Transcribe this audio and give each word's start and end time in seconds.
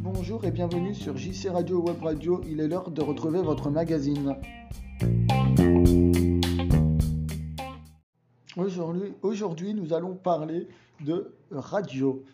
Bonjour 0.00 0.44
et 0.44 0.50
bienvenue 0.50 0.92
sur 0.92 1.16
JC 1.16 1.48
Radio 1.52 1.80
Web 1.80 2.02
Radio, 2.02 2.40
il 2.48 2.58
est 2.60 2.66
l'heure 2.66 2.90
de 2.90 3.00
retrouver 3.00 3.40
votre 3.40 3.70
magazine. 3.70 4.36
Aujourd'hui, 9.22 9.74
nous 9.74 9.92
allons 9.92 10.14
parler 10.14 10.66
de 11.04 11.32
radio. 11.52 12.24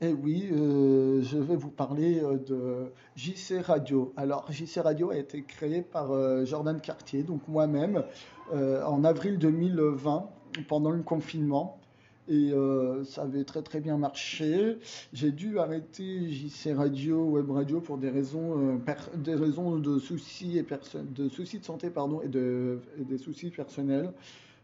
Et 0.00 0.12
oui, 0.12 0.48
euh, 0.52 1.20
je 1.22 1.38
vais 1.38 1.56
vous 1.56 1.70
parler 1.70 2.20
euh, 2.20 2.38
de 2.38 2.92
JC 3.16 3.60
Radio. 3.60 4.12
Alors, 4.16 4.46
JC 4.50 4.80
Radio 4.80 5.10
a 5.10 5.16
été 5.16 5.42
créé 5.42 5.82
par 5.82 6.12
euh, 6.12 6.44
Jordan 6.44 6.80
Cartier, 6.80 7.24
donc 7.24 7.48
moi-même, 7.48 8.04
en 8.52 9.02
avril 9.02 9.38
2020, 9.38 10.28
pendant 10.68 10.90
le 10.90 11.02
confinement 11.02 11.80
et 12.28 12.52
euh, 12.52 13.04
ça 13.04 13.22
avait 13.22 13.44
très 13.44 13.62
très 13.62 13.80
bien 13.80 13.96
marché. 13.96 14.78
J'ai 15.12 15.32
dû 15.32 15.58
arrêter 15.58 16.30
JC 16.30 16.72
Radio, 16.74 17.24
Web 17.24 17.50
Radio 17.50 17.80
pour 17.80 17.98
des 17.98 18.10
raisons, 18.10 18.76
euh, 18.76 19.16
des 19.16 19.34
raisons 19.34 19.78
de 19.78 19.98
soucis 19.98 20.58
et 20.58 20.66
de 20.94 21.28
soucis 21.28 21.58
de 21.58 21.64
santé 21.64 21.90
pardon 21.90 22.20
et, 22.22 22.28
de, 22.28 22.78
des 22.98 23.18
soucis 23.18 23.50
personnels. 23.50 24.12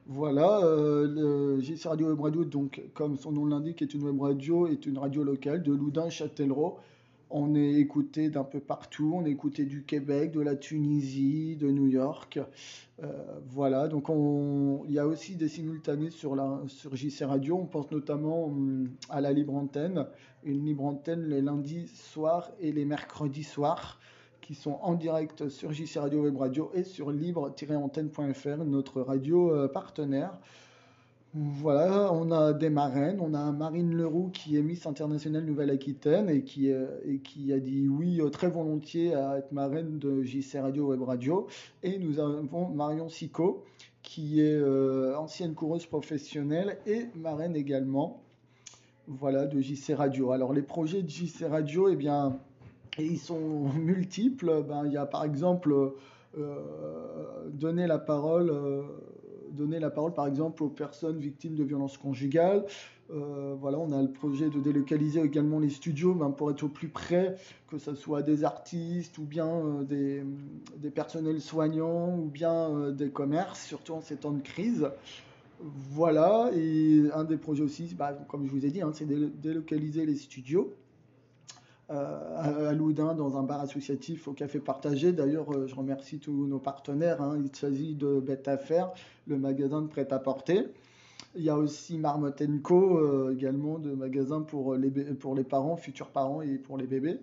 Voilà, 0.06 0.60
euh, 0.62 1.60
JC 1.60 1.86
Radio 1.86 2.08
Web 2.08 2.20
Radio, 2.20 2.44
donc 2.44 2.80
comme 2.94 3.18
son 3.18 3.32
nom 3.32 3.44
l'indique, 3.44 3.82
est 3.82 3.92
une 3.92 4.04
web 4.04 4.20
radio, 4.20 4.66
est 4.66 4.86
une 4.86 4.96
radio 4.96 5.22
locale 5.22 5.62
de 5.62 5.72
Loudun-Châtellerault. 5.72 6.78
On 7.30 7.54
est 7.54 7.74
écouté 7.74 8.30
d'un 8.30 8.44
peu 8.44 8.60
partout, 8.60 9.12
on 9.14 9.26
est 9.26 9.30
écouté 9.30 9.64
du 9.64 9.84
Québec, 9.84 10.32
de 10.32 10.40
la 10.40 10.56
Tunisie, 10.56 11.56
de 11.56 11.70
New 11.70 11.86
York. 11.86 12.40
Euh, 13.02 13.06
voilà, 13.46 13.86
donc 13.86 14.08
il 14.08 14.92
y 14.92 14.98
a 14.98 15.06
aussi 15.06 15.36
des 15.36 15.48
simultanés 15.48 16.10
sur, 16.10 16.34
la, 16.34 16.62
sur 16.68 16.96
JC 16.96 17.24
Radio. 17.24 17.58
On 17.58 17.66
pense 17.66 17.90
notamment 17.90 18.46
hum, 18.46 18.88
à 19.10 19.20
la 19.20 19.32
libre 19.32 19.54
antenne, 19.54 20.06
une 20.42 20.64
libre 20.64 20.84
antenne 20.84 21.28
les 21.28 21.42
lundis 21.42 21.88
soirs 21.88 22.50
et 22.60 22.72
les 22.72 22.84
mercredis 22.84 23.44
soirs 23.44 24.00
qui 24.40 24.54
sont 24.54 24.78
en 24.80 24.94
direct 24.94 25.50
sur 25.50 25.72
JC 25.72 25.98
Radio 25.98 26.22
Web 26.22 26.38
Radio 26.38 26.70
et 26.72 26.82
sur 26.82 27.10
libre-antenne.fr, 27.10 28.64
notre 28.64 29.02
radio 29.02 29.52
euh, 29.52 29.68
partenaire. 29.68 30.38
Voilà, 31.34 32.10
on 32.14 32.30
a 32.30 32.54
des 32.54 32.70
marraines. 32.70 33.20
On 33.20 33.34
a 33.34 33.52
Marine 33.52 33.94
Leroux 33.94 34.30
qui 34.32 34.56
est 34.56 34.62
Miss 34.62 34.86
Internationale 34.86 35.44
Nouvelle-Aquitaine 35.44 36.30
et 36.30 36.42
qui, 36.42 36.72
euh, 36.72 36.86
a 37.52 37.58
dit 37.58 37.86
oui 37.86 38.20
euh, 38.20 38.30
très 38.30 38.48
volontiers 38.48 39.14
à 39.14 39.36
être 39.36 39.52
marraine 39.52 39.98
de 39.98 40.22
JC 40.22 40.58
Radio 40.58 40.86
Web 40.86 41.02
Radio. 41.02 41.46
Et 41.82 41.98
nous 41.98 42.18
avons 42.18 42.68
Marion 42.68 43.10
Sico 43.10 43.64
qui 44.02 44.40
est 44.40 44.54
euh, 44.54 45.18
ancienne 45.18 45.54
coureuse 45.54 45.84
professionnelle 45.84 46.78
et 46.86 47.08
marraine 47.14 47.56
également. 47.56 48.22
Voilà, 49.06 49.44
de 49.44 49.60
JC 49.60 49.94
Radio. 49.94 50.32
Alors 50.32 50.54
les 50.54 50.62
projets 50.62 51.02
de 51.02 51.10
JC 51.10 51.44
Radio, 51.44 51.90
eh 51.90 51.96
bien, 51.96 52.38
ils 52.98 53.18
sont 53.18 53.68
multiples. 53.74 54.64
Ben, 54.66 54.84
il 54.86 54.92
y 54.92 54.96
a 54.96 55.04
par 55.04 55.24
exemple 55.24 55.92
donner 57.52 57.86
la 57.86 57.98
parole 57.98 58.52
donner 59.52 59.78
la 59.78 59.90
parole 59.90 60.14
par 60.14 60.26
exemple 60.26 60.62
aux 60.62 60.68
personnes 60.68 61.18
victimes 61.18 61.54
de 61.54 61.64
violences 61.64 61.98
conjugales. 61.98 62.64
Euh, 63.10 63.54
voilà, 63.58 63.78
on 63.78 63.90
a 63.92 64.02
le 64.02 64.10
projet 64.10 64.50
de 64.50 64.60
délocaliser 64.60 65.20
également 65.20 65.58
les 65.58 65.70
studios 65.70 66.14
pour 66.36 66.50
être 66.50 66.62
au 66.62 66.68
plus 66.68 66.88
près, 66.88 67.36
que 67.68 67.78
ce 67.78 67.94
soit 67.94 68.22
des 68.22 68.44
artistes 68.44 69.16
ou 69.16 69.22
bien 69.22 69.48
euh, 69.48 70.24
des, 70.76 70.90
personnels 70.90 71.40
soignants 71.40 72.18
ou 72.18 72.28
bien 72.28 72.52
euh, 72.52 72.92
des 72.92 73.08
commerces, 73.08 73.64
surtout 73.64 73.94
en 73.94 74.00
ces 74.02 74.16
temps 74.16 74.32
de 74.32 74.42
crise. 74.42 74.90
Voilà, 75.60 76.50
et 76.54 77.04
un 77.14 77.24
des 77.24 77.36
projets 77.36 77.64
aussi, 77.64 77.94
bah, 77.94 78.12
comme 78.28 78.46
je 78.46 78.50
vous 78.52 78.64
ai 78.64 78.70
dit, 78.70 78.82
hein, 78.82 78.90
c'est 78.92 79.06
délocaliser 79.06 80.06
les 80.06 80.14
studios. 80.14 80.72
Euh, 81.90 82.68
à 82.68 82.74
Loudun 82.74 83.14
dans 83.14 83.38
un 83.38 83.42
bar 83.42 83.62
associatif 83.62 84.28
au 84.28 84.34
Café 84.34 84.58
Partagé. 84.58 85.12
D'ailleurs, 85.12 85.50
euh, 85.54 85.66
je 85.66 85.74
remercie 85.74 86.18
tous 86.18 86.46
nos 86.46 86.58
partenaires. 86.58 87.22
Hein. 87.22 87.40
Il 87.42 87.56
s'agit 87.56 87.94
de 87.94 88.20
Bête 88.20 88.46
à 88.46 88.58
Faire, 88.58 88.92
le 89.26 89.38
magasin 89.38 89.80
de 89.80 89.86
prêt-à-porter. 89.86 90.66
Il 91.34 91.42
y 91.42 91.48
a 91.48 91.56
aussi 91.56 91.96
Marmotenco, 91.96 92.98
euh, 92.98 93.34
également 93.34 93.78
de 93.78 93.94
magasin 93.94 94.42
pour 94.42 94.74
les, 94.74 94.90
pour 94.90 95.34
les 95.34 95.44
parents, 95.44 95.78
futurs 95.78 96.10
parents 96.10 96.42
et 96.42 96.58
pour 96.58 96.76
les 96.76 96.86
bébés. 96.86 97.20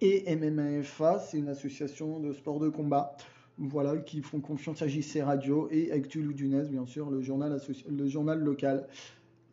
Et 0.00 0.34
MMAFA, 0.34 1.18
c'est 1.18 1.36
une 1.36 1.48
association 1.48 2.20
de 2.20 2.32
sport 2.32 2.58
de 2.58 2.70
combat 2.70 3.18
voilà, 3.58 3.98
qui 3.98 4.22
font 4.22 4.40
confiance 4.40 4.80
à 4.80 4.88
JC 4.88 5.22
Radio 5.22 5.68
et 5.70 5.92
Actu 5.92 6.22
Loudunez, 6.22 6.68
bien 6.70 6.86
sûr, 6.86 7.10
le 7.10 7.20
journal 7.20 8.38
local, 8.38 8.86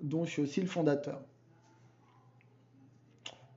dont 0.02 0.24
je 0.24 0.30
suis 0.30 0.42
aussi 0.42 0.62
le 0.62 0.68
fondateur. 0.68 1.22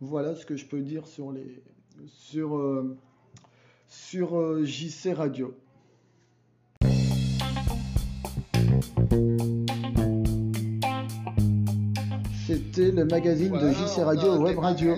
Voilà 0.01 0.35
ce 0.35 0.45
que 0.45 0.57
je 0.57 0.67
peux 0.67 0.81
dire 0.81 1.07
sur 1.07 1.33
les 1.33 1.63
sur 2.09 2.57
euh, 2.57 2.97
sur 3.89 4.39
euh, 4.39 4.63
JC 4.65 5.15
Radio. 5.15 5.55
C'était 12.47 12.91
le 12.91 13.07
magazine 13.07 13.53
de 13.53 13.71
JC 13.73 14.03
Radio 14.05 14.37
Web 14.37 14.59
Radio. 14.59 14.97